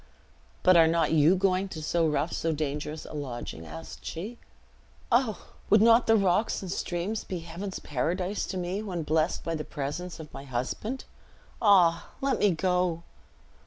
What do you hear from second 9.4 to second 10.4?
by the presence of